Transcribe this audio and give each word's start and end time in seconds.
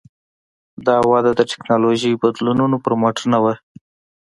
دا 0.87 0.97
وده 1.11 1.31
د 1.35 1.41
ټکنالوژیکي 1.51 2.17
بدلونونو 2.23 2.75
پر 2.83 2.93
مټ 3.01 3.17
نه 3.31 3.39
وه. 3.43 3.53